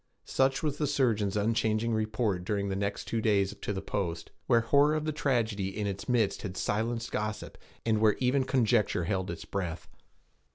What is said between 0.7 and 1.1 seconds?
the